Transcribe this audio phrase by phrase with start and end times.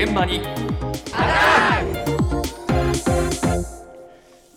[0.00, 0.36] 現場に。
[0.36, 0.44] 今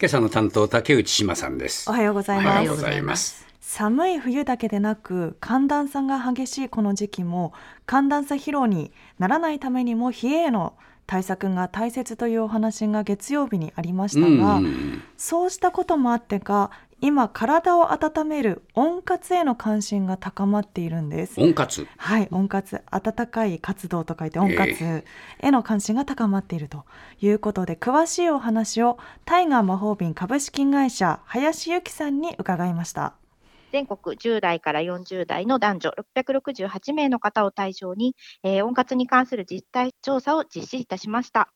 [0.04, 1.90] 朝の担当竹内島さんです。
[1.90, 3.48] おはようございおはますようございます。
[3.60, 7.54] 寒い冬だけでなく寒暖差が激しいこの時期も
[7.88, 10.76] 寒暖差疲労にならないためにも冷えへの
[11.08, 15.02] 対策が大切というお話が月曜日にありましたが、うん。
[15.18, 16.70] そうしたこともあってか
[17.02, 21.88] 今体を温める温活への関心が高まっているんです温活？
[21.98, 25.04] はい、温活、温かい活動と書いて温活
[25.40, 26.86] への関心が高まっていると
[27.20, 33.16] いうことで、詳しいお話をタイガー魔法瓶株式会社林由紀さんに伺いました。
[33.72, 41.52] 全国10代から40代の男女668名の方を対象に、えー温活に関する実態調査を実施いたしました。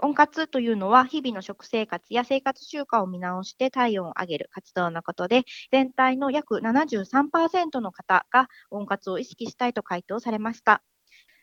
[0.00, 10.82] 温活というのは、日々の食生活や生活習慣を見直して体温を上げる活動のことで、全体の約73%の方が温活を意識したいと回答されました。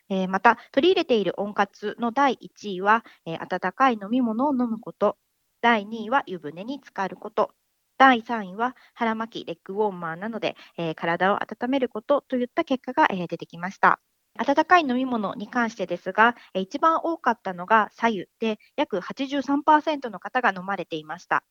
[0.09, 5.17] えーまた、取り入れている温活の第1位は、えー温かい飲み物を飲むこと、
[5.61, 7.51] 第2位は湯船に浸かること、
[7.97, 14.01] 第3位は腹巻き、レッグウォーマーなどで、えー体を温めることといった結果が、え出てきました。
[14.37, 21.43] 温かい飲み物に関してですが、えー一番多かったのが左右で、約83%の方が飲まれていました。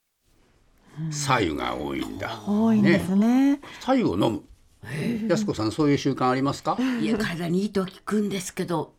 [1.10, 3.60] 左右が多いんだ多いんですね。
[3.80, 4.42] 左右を飲む
[5.28, 6.76] 安子さんそういう習慣ありますか？
[7.00, 8.92] いや体にいいとは聞くんですけど、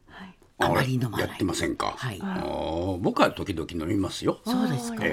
[0.59, 1.27] あまり飲まない。
[1.27, 1.93] やってませんか？
[1.97, 2.21] はい。
[3.01, 4.39] 僕は時々飲みますよ。
[4.45, 5.03] そうですか。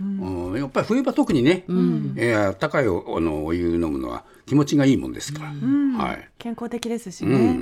[0.00, 0.50] うん。
[0.50, 2.14] うんやっぱり冬場特にね、ん。
[2.16, 5.96] えー高いおあのお湯飲むのは気持ちがいいもんですから、うん。
[5.96, 6.28] はい。
[6.38, 7.56] 健康的ですしね、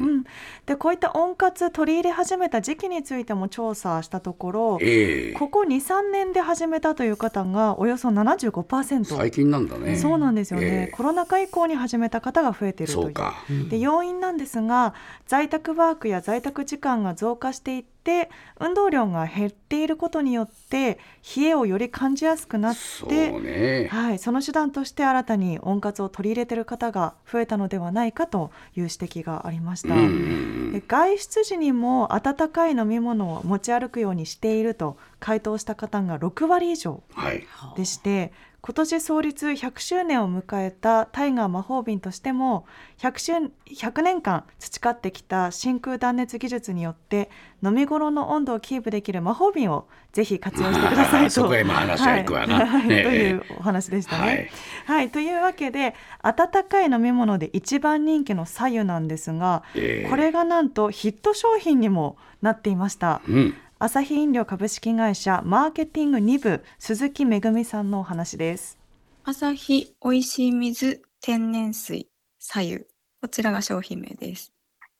[0.64, 5.38] でこういった温活取り入れ始めた時期についても調査したところええ。
[5.38, 9.96] ここ23年で始めたという方がおよそ75%最近なんだね。
[9.96, 10.96] そうなんですよね、ええ。
[10.96, 13.04] コロナ禍以降に始めた方が増えているという。
[13.04, 13.34] そうか。
[13.68, 14.94] で要因なんですが
[15.26, 20.98] 在宅ワークや在宅時間が増加していって運動量が減っていることによって
[21.36, 22.76] 冷えをより感じやすくなっ
[23.08, 23.88] て、ね。
[23.90, 29.94] はい、その手段として新たに温活を取り入れている方が増えたのではないかという指摘がありました。
[29.94, 37.46] うん外出時にも温かい飲み物を持ち歩くようにしていると回答した方が6割以上はい。
[37.76, 38.32] でして
[38.62, 42.66] 今年創立100周年を迎えたタイガー魔法瓶としても
[42.98, 43.32] 100, 周
[43.74, 47.30] 100年間培ってきた真空断熱技術によって
[47.62, 51.30] 飲み頃の温度をキープできる魔法瓶をぜひ活用してくださいと。
[51.40, 52.66] そこへも話は行くわな。
[52.66, 52.88] はい。
[52.88, 54.50] というお話でしたね。
[54.86, 54.98] はい。
[54.98, 60.10] はい、というわけで温かい飲み物で一番人気の左右なんですが、ええ。
[60.10, 63.22] これがなんとヒット商品にもなっていました。
[63.26, 68.78] うんアサヒ飲料株式会社マーケティング2部鈴木めぐみさんのお話です。
[69.24, 72.06] 朝日おいしい水天然水
[72.38, 72.80] 左右
[73.22, 74.52] こちらが商品名です。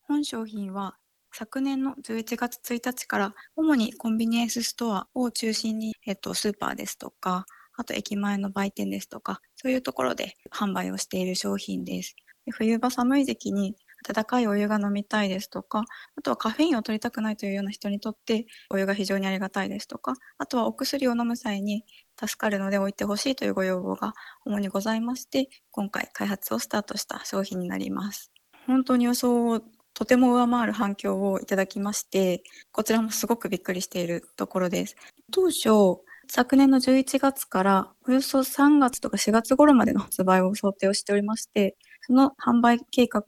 [0.08, 0.96] 本商品は
[1.30, 7.44] 昨年の11月1日から主にコンビニエンスストアを中心に、えっと、スーパーですとか
[7.76, 12.16] あと駅前の売店ですとかそういうところで販売をしている商品です。
[12.52, 13.76] 冬場寒い時期に
[14.08, 15.84] 温かいお湯が飲みたいですとか
[16.16, 21.84] あとはカフェインを取りたくないというような人にとってお湯が非常にありがたいですとかあとはお薬を飲む際に
[22.18, 28.32] 助かるので置いてほしいというご要望が主にございまして今回開発をスタートした商品になります。
[28.66, 29.60] 本当に予想を
[29.94, 34.96] とても上回る反響をいただきましてこちらもすごくびっくりしているところです。
[35.32, 36.00] 当初
[36.32, 43.24] 昨年の11月からおよそ3月とか4月頃までの発売を想定をしておりましてその販売計画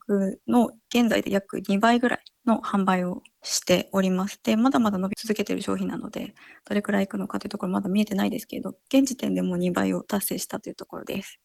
[0.49, 4.41] の現在で約2倍ぐらいの販売をしております。
[4.43, 6.35] で、まだまだ伸び続けている商品なので、
[6.65, 11.39] どれくらいいくのかというところまだ見えてないですけれど、現時点でもう2倍を達成したというところです。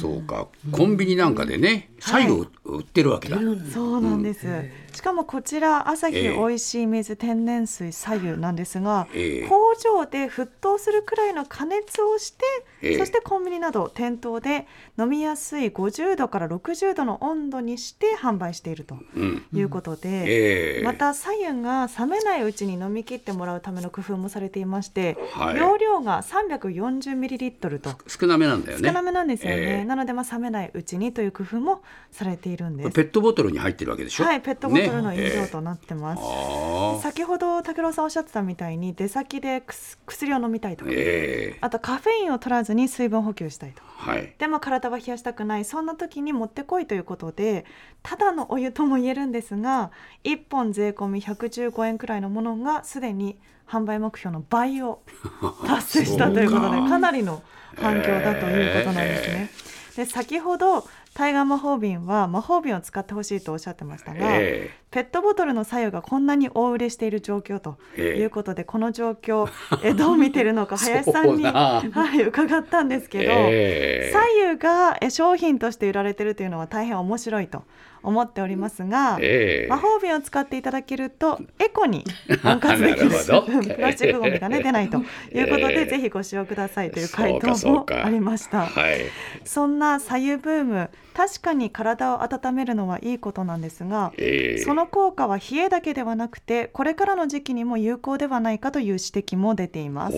[0.00, 0.48] そうか。
[0.72, 3.38] コンビニなんかでね左右を売ってるわけだ、
[3.72, 4.46] そうなんです。
[4.92, 6.36] しかもこちらアサヒええ。
[6.36, 9.48] おいしい水天然水左右なんですが、ええ。
[9.48, 12.44] 工場で沸騰するくらいの加熱をして、
[12.82, 12.98] ええ。
[12.98, 14.66] そしてコンビニなど店頭で
[14.98, 19.44] 飲みやすい50度から60度の温度にして販売しているとうん。
[19.52, 20.84] いうことで、ええ。
[20.84, 29.84] また左右が冷めないうちに飲み切ってもらうための工夫もされていまして、はい容量が340ミリリットルと少なめなんだよね少なめなんですよね、ええ。
[29.84, 32.90] なのでまあ冷めないうちにという工夫もされているんです。
[32.90, 34.24] ペットボトルに入ってるわけでしょ？
[34.24, 39.62] はいペットボトルの飲ね料となってます、ああ先ほど武郎さんおっしゃってたみたいに出先で
[40.06, 41.58] 薬を飲みたいとか、ええ。
[41.60, 44.34] あとカフェインを取らずに水分補給したいとはい。
[44.38, 45.64] でも体は冷やしたくない。
[45.64, 47.64] そんな時にもってこいということで
[48.02, 49.90] ただのお湯とも言えるんですが
[50.24, 53.38] 1本税込み115円くらいのものがすでに
[53.68, 55.02] 販売目標の倍を
[55.66, 56.88] 達成したということでか。
[56.88, 57.42] かなりの
[57.76, 59.50] 反響だということなんですね。
[59.96, 69.48] で先ほどタイガー魔法瓶は魔法瓶を使ってほしいとおっしゃってましたが、えペットボトルの左右がこんなに大売れしている状況ということで、えー、この状況
[69.84, 71.82] えどう見てるのか 林さんに、は
[72.16, 77.62] い、伺ったんですけど、えー、左右が商品として売られているというのは大変面白いと
[78.04, 82.04] 思っておりますが、えー、魔法瓶を使っていただけるとエコに
[82.44, 85.00] 温活できる プラスチックごみが、ね、出ないとい
[85.40, 88.66] うことで、えー、ぜひご使用くださいという回答もありました。
[88.66, 89.00] はい、
[89.44, 100.16] そんな左右ブーム確かに体を温めるのはいいことなんですが、えー、その効果は冷えだけではなくてこれからの時期にも有効ではないかという指摘も出ています。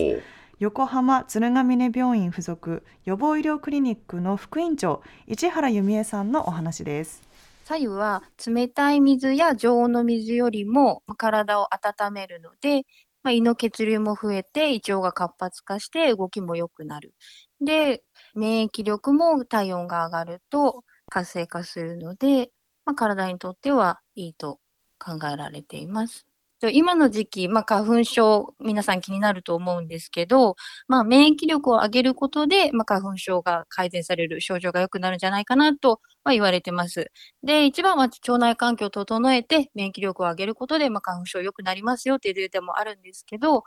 [0.59, 7.21] 横浜鶴ヶ峰病院附属予防医療クリニックの副院長市原由美恵さんのお話です。
[7.67, 12.83] 左右は冷たい水や常温の水よりも体を温めるので、
[13.23, 17.13] まあ、胃の血流も増えて胃腸が活発化して動きも良くなる。
[17.59, 18.03] で、
[18.35, 22.51] 免疫力も体温が上がると活性化するので、
[22.85, 24.61] まあ、体にとってはいいと
[24.97, 26.25] 考えられています。
[26.71, 30.55] 今の時期、まあ、花粉症、皆さん気になると思うんですけど、
[30.87, 37.11] まあ、免疫力を上げることで、まあ、花粉症が改善される、症状が良くなるんじゃないかなとは言われてます。
[37.43, 43.63] で、一番は腸内環境を整えて、免疫力を上げることで、ま、花粉症良くなりますよっていうデータもあるんですけど、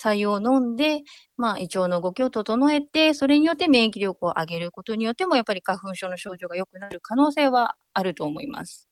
[0.00, 1.00] 採用を飲んで、
[1.36, 8.87] まあ、胃腸の動きを整えて、それによって免疫力を上げることによっても、やっぱり花粉症の症状が良くなる可能性はあると思います。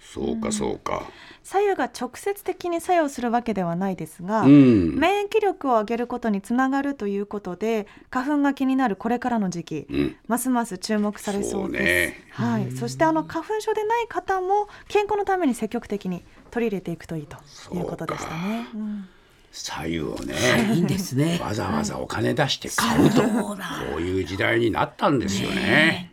[0.00, 1.02] そうかそうか、
[1.42, 12.36] 左右が直接的に作用するわけではないですが、うん、免疫力を上げることにつながるということで花粉が気になるこれからの時期、うん、ますます注目されそうです。
[12.36, 17.36] そはい、そしてあの花粉症でない方も健康のために積極的に取り入れていくといいと
[17.74, 18.66] いうことでしたね。
[19.50, 20.34] 左右をね、
[20.74, 21.40] いいんですね。
[21.42, 23.56] わざわざお金出して買うと、こ
[23.96, 26.12] ういう時代になったんですよね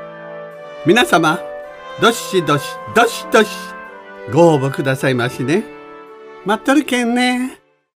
[0.83, 1.39] 皆様
[2.01, 3.49] どしどしどしどし
[4.33, 5.63] ご応募くださいましね。
[6.43, 7.60] 待っとるけんね。